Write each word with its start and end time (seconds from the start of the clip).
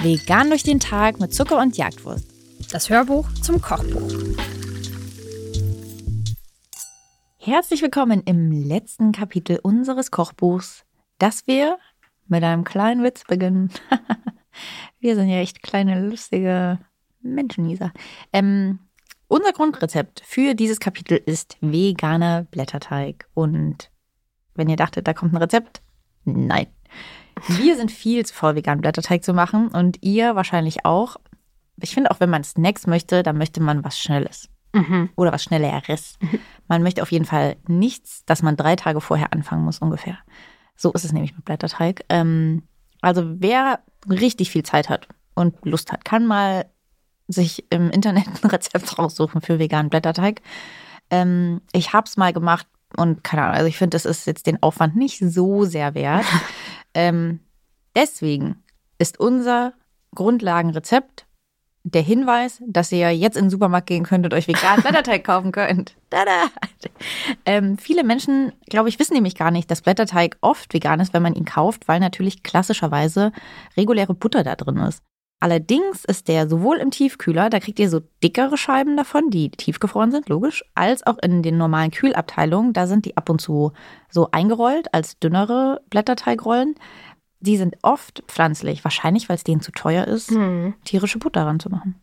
Vegan 0.00 0.48
durch 0.48 0.62
den 0.62 0.80
Tag 0.80 1.20
mit 1.20 1.34
Zucker 1.34 1.60
und 1.60 1.76
Jagdwurst. 1.76 2.24
Das 2.72 2.88
Hörbuch 2.88 3.28
zum 3.42 3.60
Kochbuch. 3.60 4.10
Herzlich 7.36 7.82
willkommen 7.82 8.22
im 8.24 8.50
letzten 8.52 9.12
Kapitel 9.12 9.58
unseres 9.62 10.10
Kochbuchs, 10.10 10.84
das 11.18 11.46
wir 11.46 11.78
mit 12.26 12.44
einem 12.44 12.64
kleinen 12.64 13.02
Witz 13.02 13.24
beginnen. 13.24 13.70
wir 15.00 15.14
sind 15.14 15.28
ja 15.28 15.38
echt 15.38 15.62
kleine, 15.62 16.06
lustige 16.06 16.78
Menschen, 17.20 17.66
Lisa. 17.66 17.92
Ähm, 18.32 18.78
unser 19.28 19.52
Grundrezept 19.52 20.22
für 20.24 20.54
dieses 20.54 20.80
Kapitel 20.80 21.20
ist 21.24 21.56
veganer 21.60 22.44
Blätterteig. 22.44 23.28
Und 23.34 23.90
wenn 24.58 24.68
ihr 24.68 24.76
dachtet, 24.76 25.06
da 25.06 25.14
kommt 25.14 25.32
ein 25.32 25.38
Rezept, 25.38 25.80
nein. 26.24 26.66
Wir 27.46 27.76
sind 27.76 27.90
viel 27.90 28.26
zu 28.26 28.34
voll, 28.34 28.56
veganen 28.56 28.80
Blätterteig 28.80 29.22
zu 29.24 29.32
machen 29.32 29.68
und 29.68 30.02
ihr 30.02 30.34
wahrscheinlich 30.34 30.84
auch. 30.84 31.16
Ich 31.80 31.94
finde 31.94 32.10
auch, 32.10 32.20
wenn 32.20 32.30
man 32.30 32.42
Snacks 32.42 32.86
möchte, 32.86 33.22
dann 33.22 33.38
möchte 33.38 33.62
man 33.62 33.84
was 33.84 33.98
Schnelles. 33.98 34.48
Mhm. 34.72 35.10
Oder 35.16 35.32
was 35.32 35.44
Schnelleres. 35.44 36.18
Mhm. 36.20 36.40
Man 36.66 36.82
möchte 36.82 37.02
auf 37.02 37.12
jeden 37.12 37.24
Fall 37.24 37.56
nichts, 37.68 38.24
dass 38.26 38.42
man 38.42 38.56
drei 38.56 38.76
Tage 38.76 39.00
vorher 39.00 39.32
anfangen 39.32 39.64
muss, 39.64 39.78
ungefähr. 39.78 40.18
So 40.76 40.92
ist 40.92 41.04
es 41.04 41.12
nämlich 41.12 41.34
mit 41.34 41.44
Blätterteig. 41.44 42.04
Ähm, 42.08 42.64
also 43.00 43.22
wer 43.24 43.80
richtig 44.08 44.50
viel 44.50 44.64
Zeit 44.64 44.88
hat 44.88 45.08
und 45.34 45.54
Lust 45.64 45.92
hat, 45.92 46.04
kann 46.04 46.26
mal 46.26 46.66
sich 47.28 47.64
im 47.70 47.90
Internet 47.90 48.26
ein 48.26 48.50
Rezept 48.50 48.98
raussuchen 48.98 49.40
für 49.40 49.58
veganen 49.58 49.90
Blätterteig. 49.90 50.42
Ähm, 51.10 51.60
ich 51.72 51.92
habe 51.92 52.06
es 52.06 52.16
mal 52.16 52.32
gemacht 52.32 52.66
und 52.98 53.24
keine 53.24 53.42
Ahnung, 53.42 53.56
also 53.56 53.66
ich 53.66 53.78
finde, 53.78 53.94
das 53.94 54.04
ist 54.04 54.26
jetzt 54.26 54.46
den 54.46 54.62
Aufwand 54.62 54.96
nicht 54.96 55.18
so 55.18 55.64
sehr 55.64 55.94
wert. 55.94 56.26
ähm, 56.94 57.40
deswegen 57.94 58.62
ist 58.98 59.20
unser 59.20 59.72
Grundlagenrezept 60.14 61.26
der 61.84 62.02
Hinweis, 62.02 62.62
dass 62.66 62.92
ihr 62.92 63.10
jetzt 63.14 63.36
in 63.36 63.44
den 63.44 63.50
Supermarkt 63.50 63.86
gehen 63.86 64.04
könnt 64.04 64.24
und 64.24 64.34
euch 64.34 64.48
veganen 64.48 64.82
Blätterteig 64.82 65.24
kaufen 65.24 65.52
könnt. 65.52 65.94
Tada! 66.10 66.48
Ähm, 67.44 67.78
viele 67.78 68.04
Menschen, 68.04 68.52
glaube 68.68 68.88
ich, 68.88 68.98
wissen 68.98 69.14
nämlich 69.14 69.34
gar 69.34 69.50
nicht, 69.50 69.70
dass 69.70 69.82
Blätterteig 69.82 70.36
oft 70.40 70.72
vegan 70.74 71.00
ist, 71.00 71.14
wenn 71.14 71.22
man 71.22 71.34
ihn 71.34 71.44
kauft, 71.44 71.88
weil 71.88 72.00
natürlich 72.00 72.42
klassischerweise 72.42 73.32
reguläre 73.76 74.14
Butter 74.14 74.44
da 74.44 74.56
drin 74.56 74.76
ist. 74.78 75.02
Allerdings 75.40 76.04
ist 76.04 76.26
der 76.26 76.48
sowohl 76.48 76.78
im 76.78 76.90
Tiefkühler, 76.90 77.48
da 77.48 77.60
kriegt 77.60 77.78
ihr 77.78 77.88
so 77.88 78.00
dickere 78.24 78.56
Scheiben 78.56 78.96
davon, 78.96 79.30
die 79.30 79.50
tiefgefroren 79.50 80.10
sind, 80.10 80.28
logisch, 80.28 80.64
als 80.74 81.06
auch 81.06 81.16
in 81.22 81.42
den 81.42 81.56
normalen 81.56 81.92
Kühlabteilungen, 81.92 82.72
da 82.72 82.88
sind 82.88 83.04
die 83.04 83.16
ab 83.16 83.30
und 83.30 83.40
zu 83.40 83.72
so 84.10 84.28
eingerollt 84.32 84.92
als 84.92 85.18
dünnere 85.20 85.80
Blätterteigrollen. 85.90 86.74
Die 87.38 87.56
sind 87.56 87.76
oft 87.82 88.24
pflanzlich, 88.26 88.82
wahrscheinlich, 88.82 89.28
weil 89.28 89.36
es 89.36 89.44
denen 89.44 89.60
zu 89.60 89.70
teuer 89.70 90.06
ist, 90.06 90.30
hm. 90.30 90.74
tierische 90.84 91.20
Butter 91.20 91.46
ranzumachen. 91.46 91.94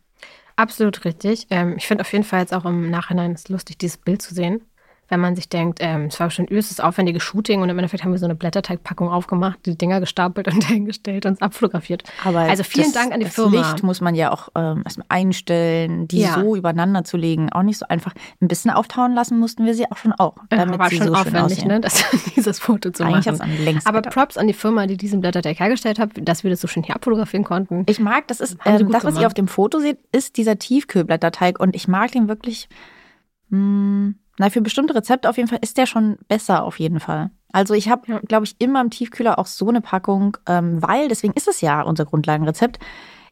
Absolut 0.56 1.04
richtig. 1.04 1.46
Ähm, 1.50 1.74
ich 1.76 1.86
finde 1.86 2.00
auf 2.02 2.12
jeden 2.12 2.24
Fall 2.24 2.40
jetzt 2.40 2.54
auch 2.54 2.64
im 2.64 2.90
Nachhinein 2.90 3.32
es 3.32 3.50
lustig, 3.50 3.76
dieses 3.76 3.98
Bild 3.98 4.22
zu 4.22 4.34
sehen 4.34 4.62
wenn 5.08 5.20
man 5.20 5.36
sich 5.36 5.48
denkt, 5.48 5.78
ähm, 5.80 6.06
es 6.06 6.18
war 6.18 6.30
schon 6.30 6.46
übelstes 6.46 6.80
aufwendiges 6.80 7.22
Shooting 7.22 7.62
und 7.62 7.68
im 7.68 7.78
Endeffekt 7.78 8.04
haben 8.04 8.12
wir 8.12 8.18
so 8.18 8.24
eine 8.24 8.34
Blätterteigpackung 8.34 9.08
aufgemacht, 9.08 9.58
die 9.64 9.76
Dinger 9.76 10.00
gestapelt 10.00 10.48
und 10.48 10.62
dahingestellt 10.68 11.26
und 11.26 11.34
es 11.34 11.42
abfotografiert. 11.42 12.02
Aber 12.24 12.40
also 12.40 12.64
vielen 12.64 12.92
das, 12.92 12.94
Dank 12.94 13.12
an 13.12 13.20
die 13.20 13.26
das 13.26 13.34
Firma. 13.34 13.58
Licht 13.58 13.82
muss 13.82 14.00
man 14.00 14.14
ja 14.14 14.32
auch 14.32 14.48
ähm, 14.56 14.82
erstmal 14.84 15.06
einstellen, 15.08 16.08
die 16.08 16.20
ja. 16.20 16.34
so 16.34 16.56
übereinander 16.56 17.04
zu 17.04 17.16
legen, 17.16 17.52
auch 17.52 17.62
nicht 17.62 17.78
so 17.78 17.86
einfach. 17.86 18.14
Ein 18.40 18.48
bisschen 18.48 18.70
auftauen 18.70 19.14
lassen 19.14 19.38
mussten 19.38 19.64
wir 19.64 19.74
sie 19.74 19.90
auch 19.90 19.96
schon 19.96 20.12
auch, 20.12 20.34
damit 20.50 20.74
ja, 20.74 20.78
war 20.78 20.90
sie 20.90 20.96
schon 20.96 21.08
so 21.08 21.14
aufwendig, 21.14 21.64
ne, 21.64 21.80
das, 21.86 22.04
dieses 22.34 22.58
Foto 22.58 22.90
zu 22.90 23.04
Eigentlich 23.04 23.26
machen. 23.26 23.42
Am 23.42 23.64
längsten 23.64 23.88
Aber 23.88 24.02
Props 24.02 24.36
an 24.36 24.46
die 24.46 24.52
Firma, 24.52 24.86
die 24.86 24.96
diesen 24.96 25.20
Blätterteig 25.20 25.60
hergestellt 25.60 25.98
hat, 25.98 26.10
dass 26.16 26.42
wir 26.42 26.50
das 26.50 26.60
so 26.60 26.68
schön 26.68 26.82
hier 26.82 26.96
abfotografieren 26.96 27.44
konnten. 27.44 27.84
Ich 27.88 28.00
mag, 28.00 28.26
das 28.28 28.40
ist 28.40 28.56
ähm, 28.64 28.90
das, 28.90 29.04
was 29.04 29.14
gemacht. 29.14 29.20
ihr 29.20 29.26
auf 29.26 29.34
dem 29.34 29.48
Foto 29.48 29.78
seht, 29.78 29.98
ist 30.12 30.36
dieser 30.36 30.58
Tiefkühlblätterteig 30.58 31.60
und 31.60 31.76
ich 31.76 31.88
mag 31.88 32.10
den 32.12 32.28
wirklich. 32.28 32.68
Mh, 33.48 33.58
hm, 33.58 34.14
na, 34.38 34.50
für 34.50 34.60
bestimmte 34.60 34.94
Rezepte 34.94 35.28
auf 35.28 35.36
jeden 35.36 35.48
Fall 35.48 35.60
ist 35.62 35.78
der 35.78 35.86
schon 35.86 36.18
besser 36.28 36.64
auf 36.64 36.78
jeden 36.78 37.00
Fall. 37.00 37.30
Also 37.52 37.74
ich 37.74 37.88
habe, 37.88 38.02
ja. 38.06 38.18
glaube 38.20 38.44
ich, 38.44 38.56
immer 38.58 38.80
im 38.80 38.90
Tiefkühler 38.90 39.38
auch 39.38 39.46
so 39.46 39.68
eine 39.68 39.80
Packung, 39.80 40.36
ähm, 40.46 40.82
weil, 40.82 41.08
deswegen 41.08 41.32
ist 41.34 41.48
es 41.48 41.60
ja 41.60 41.82
unser 41.82 42.04
Grundlagenrezept, 42.04 42.78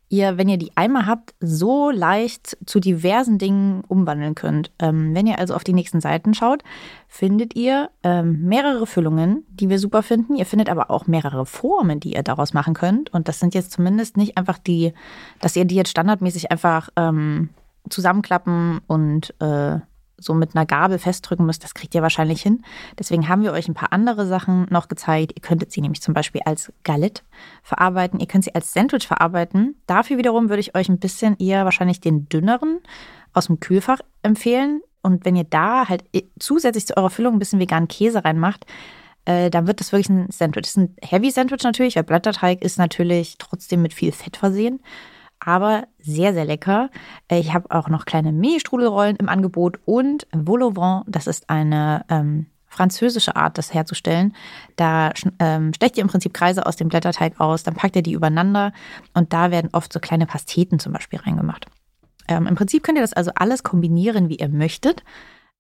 ihr, 0.09 0.39
wenn 0.39 0.49
ihr 0.49 0.57
die 0.59 0.77
einmal 0.77 1.07
habt, 1.07 1.35
so 1.41 1.91
leicht 1.91 2.57
zu 2.67 2.81
diversen 2.81 3.39
Dingen 3.39 3.83
umwandeln 3.87 4.35
könnt. 4.35 4.71
Ähm, 4.79 5.15
wenn 5.15 5.27
ihr 5.27 5.39
also 5.39 5.55
auf 5.55 5.65
die 5.65 5.73
nächsten 5.73 6.01
Seiten 6.01 6.35
schaut, 6.35 6.63
findet 7.09 7.57
ihr 7.57 7.91
ähm, 8.03 8.43
mehrere 8.43 8.87
Füllungen, 8.87 9.45
die 9.49 9.69
wir 9.69 9.79
super 9.79 10.03
finden. 10.03 10.37
Ihr 10.37 10.47
findet 10.47 10.69
aber 10.69 10.91
auch 10.91 11.07
mehrere 11.07 11.47
Formen, 11.47 12.01
die 12.01 12.15
ihr 12.15 12.23
daraus 12.23 12.55
machen 12.55 12.75
könnt. 12.75 13.13
Und 13.13 13.29
das 13.29 13.41
sind 13.41 13.55
jetzt 13.55 13.73
zumindest 13.73 14.17
nicht 14.17 14.37
einfach 14.39 14.59
die, 14.59 14.93
dass 15.41 15.57
ihr 15.57 15.65
die 15.65 15.77
jetzt 15.77 15.91
standardmäßig 15.91 16.51
einfach 16.51 16.91
ähm, 16.97 17.51
zusammenklappen 17.91 18.81
und 18.87 19.35
äh, 19.41 19.81
so 20.17 20.35
mit 20.35 20.55
einer 20.55 20.67
Gabel 20.67 20.99
festdrücken 20.99 21.47
müsst, 21.47 21.65
das 21.65 21.75
kriegt 21.75 21.95
ihr 21.95 22.03
wahrscheinlich 22.03 22.43
hin. 22.43 22.63
Deswegen 22.99 23.29
haben 23.29 23.43
wir 23.43 23.53
euch 23.53 23.69
ein 23.69 23.75
paar 23.75 23.93
andere 23.93 24.27
Sachen 24.27 24.67
noch 24.71 24.89
gezeigt. 24.89 25.33
Ihr 25.35 25.43
könntet 25.43 25.73
sie 25.73 25.81
nämlich 25.81 26.03
zum 26.03 26.15
Beispiel 26.15 26.41
als 26.45 26.73
Galette 26.83 27.23
verarbeiten. 27.63 28.21
Ihr 28.21 28.27
könnt 28.27 28.45
sie 28.45 28.55
als 28.55 28.73
Sandwich 28.73 29.07
verarbeiten. 29.07 29.77
Dafür 29.87 30.19
wiederum 30.19 30.49
würde 30.49 30.61
ich 30.61 30.75
euch 30.75 30.89
ein 30.89 30.99
bisschen 30.99 31.37
eher 31.39 31.65
wahrscheinlich 31.65 32.01
den 32.01 32.29
dünneren 32.29 32.81
aus 33.33 33.47
dem 33.47 33.61
Kühlfach 33.61 34.01
empfehlen. 34.23 34.83
Und 35.03 35.25
wenn 35.25 35.37
ihr 35.37 35.45
da 35.45 35.89
halt 35.89 36.05
zusätzlich 36.39 36.87
zu 36.87 36.97
eurer 36.97 37.11
Füllung 37.11 37.35
ein 37.35 37.39
bisschen 37.39 37.61
veganen 37.61 37.89
Käse 37.89 38.25
reinmacht, 38.25 38.65
äh, 39.27 39.51
dann 39.51 39.67
wird 39.67 39.81
das 39.81 39.93
wirklich 39.93 40.09
ein 40.09 40.31
Sandwich. 40.31 40.63
Das 40.63 40.71
ist 40.71 40.79
ein 40.79 40.97
Heavy 41.03 41.31
Sandwich 41.31 41.63
natürlich, 41.63 41.97
weil 41.97 42.05
Blätterteig 42.05 42.63
ist 42.63 42.79
natürlich 42.79 43.37
trotzdem 43.39 43.83
mit 43.83 43.93
viel 43.93 44.13
Fett 44.13 44.37
versehen 44.37 44.81
aber 45.45 45.87
sehr, 45.99 46.33
sehr 46.33 46.45
lecker. 46.45 46.91
Äh, 47.29 47.39
ich 47.39 47.55
habe 47.55 47.71
auch 47.71 47.89
noch 47.89 48.05
kleine 48.05 48.33
Milchstrudelrollen 48.33 49.17
im 49.17 49.29
Angebot 49.29 49.79
und 49.85 50.27
Vol 50.33 50.73
das 51.07 51.27
ist 51.27 51.51
eine 51.51 52.05
ähm, 52.09 52.47
französische 52.69 53.37
Art, 53.37 53.57
das 53.57 53.73
herzustellen. 53.73 54.35
Da 54.77 55.13
ähm, 55.39 55.73
stecht 55.75 55.97
ihr 55.97 56.03
im 56.03 56.09
Prinzip 56.09 56.35
Kreise 56.35 56.67
aus 56.67 56.77
dem 56.77 56.89
Blätterteig 56.89 57.41
aus, 57.41 57.63
dann 57.63 57.75
packt 57.75 57.97
ihr 57.97 58.03
die 58.03 58.13
übereinander 58.13 58.73
und 59.15 59.33
da 59.33 59.51
werden 59.51 59.71
oft 59.73 59.93
so 59.93 60.01
kleine 60.01 60.27
Pasteten 60.27 60.79
zum 60.79 60.93
Beispiel 60.93 61.21
reingemacht. 61.21 61.67
Ähm, 62.27 62.47
Im 62.47 62.55
Prinzip 62.55 62.83
könnt 62.83 62.99
ihr 62.99 63.03
das 63.03 63.13
also 63.13 63.31
alles 63.35 63.63
kombinieren, 63.63 64.29
wie 64.29 64.37
ihr 64.37 64.49
möchtet 64.49 65.05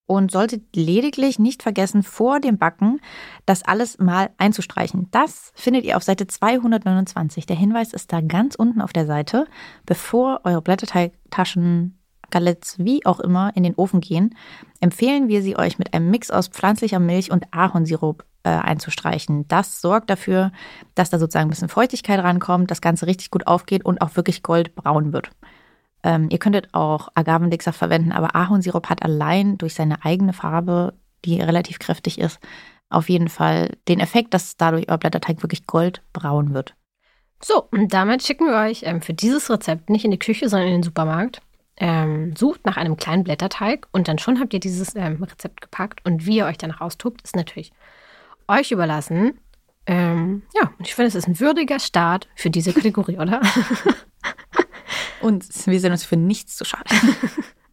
und 0.06 0.30
solltet 0.30 0.76
lediglich 0.76 1.38
nicht 1.38 1.62
vergessen, 1.62 2.02
vor 2.02 2.40
dem 2.40 2.58
Backen 2.58 3.00
das 3.46 3.62
alles 3.62 3.98
mal 3.98 4.30
einzustreichen. 4.36 5.08
Das 5.10 5.52
findet 5.54 5.84
ihr 5.84 5.96
auf 5.96 6.02
Seite 6.02 6.26
229. 6.26 7.46
Der 7.46 7.56
Hinweis 7.56 7.92
ist 7.92 8.12
da 8.12 8.20
ganz 8.20 8.54
unten 8.54 8.80
auf 8.80 8.92
der 8.92 9.06
Seite. 9.06 9.46
Bevor 9.86 10.40
eure 10.44 10.62
Blätterteigtaschen, 10.62 11.98
Galettes, 12.30 12.78
wie 12.78 13.06
auch 13.06 13.20
immer, 13.20 13.54
in 13.54 13.62
den 13.62 13.74
Ofen 13.76 14.00
gehen, 14.00 14.34
empfehlen 14.80 15.28
wir 15.28 15.42
sie 15.42 15.56
euch 15.56 15.78
mit 15.78 15.94
einem 15.94 16.10
Mix 16.10 16.30
aus 16.30 16.48
pflanzlicher 16.48 16.98
Milch 16.98 17.30
und 17.30 17.46
Ahornsirup 17.52 18.24
äh, 18.42 18.50
einzustreichen. 18.50 19.46
Das 19.48 19.80
sorgt 19.80 20.10
dafür, 20.10 20.52
dass 20.94 21.10
da 21.10 21.18
sozusagen 21.18 21.46
ein 21.46 21.50
bisschen 21.50 21.68
Feuchtigkeit 21.68 22.20
rankommt, 22.20 22.70
das 22.70 22.80
Ganze 22.80 23.06
richtig 23.06 23.30
gut 23.30 23.46
aufgeht 23.46 23.84
und 23.84 24.02
auch 24.02 24.16
wirklich 24.16 24.42
goldbraun 24.42 25.12
wird. 25.12 25.30
Ähm, 26.04 26.28
ihr 26.30 26.38
könntet 26.38 26.68
auch 26.72 27.08
Agavendicksaft 27.14 27.78
verwenden, 27.78 28.12
aber 28.12 28.36
Ahornsirup 28.36 28.90
hat 28.90 29.02
allein 29.02 29.58
durch 29.58 29.74
seine 29.74 30.04
eigene 30.04 30.34
Farbe, 30.34 30.92
die 31.24 31.40
relativ 31.40 31.78
kräftig 31.78 32.20
ist, 32.20 32.38
auf 32.90 33.08
jeden 33.08 33.28
Fall 33.28 33.76
den 33.88 33.98
Effekt, 33.98 34.34
dass 34.34 34.56
dadurch 34.56 34.88
euer 34.88 34.98
Blätterteig 34.98 35.42
wirklich 35.42 35.66
goldbraun 35.66 36.52
wird. 36.52 36.74
So, 37.42 37.66
und 37.70 37.92
damit 37.92 38.22
schicken 38.22 38.46
wir 38.46 38.56
euch 38.56 38.82
ähm, 38.84 39.00
für 39.00 39.14
dieses 39.14 39.50
Rezept 39.50 39.90
nicht 39.90 40.04
in 40.04 40.10
die 40.10 40.18
Küche, 40.18 40.48
sondern 40.48 40.68
in 40.68 40.74
den 40.74 40.82
Supermarkt. 40.82 41.40
Ähm, 41.76 42.36
sucht 42.36 42.64
nach 42.64 42.76
einem 42.76 42.96
kleinen 42.96 43.24
Blätterteig 43.24 43.88
und 43.90 44.06
dann 44.06 44.18
schon 44.18 44.38
habt 44.38 44.54
ihr 44.54 44.60
dieses 44.60 44.94
ähm, 44.94 45.20
Rezept 45.22 45.60
gepackt. 45.60 46.00
Und 46.04 46.24
wie 46.24 46.36
ihr 46.36 46.46
euch 46.46 46.58
danach 46.58 46.80
austobt, 46.80 47.22
ist 47.22 47.34
natürlich 47.34 47.72
euch 48.46 48.70
überlassen. 48.70 49.40
Ähm, 49.86 50.42
ja, 50.54 50.70
ich 50.78 50.94
finde, 50.94 51.08
es 51.08 51.14
ist 51.16 51.26
ein 51.26 51.40
würdiger 51.40 51.80
Start 51.80 52.28
für 52.36 52.50
diese 52.50 52.72
Kategorie, 52.72 53.18
oder? 53.18 53.40
Und 55.24 55.46
wir 55.66 55.80
sind 55.80 55.92
uns 55.92 56.04
für 56.04 56.18
nichts 56.18 56.56
zu 56.56 56.66
schade. 56.66 56.84